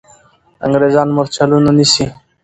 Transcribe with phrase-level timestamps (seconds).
[0.65, 2.05] انګریزان مرچلونه نیسي.